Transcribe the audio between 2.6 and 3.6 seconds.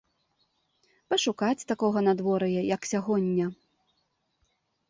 як сягоння.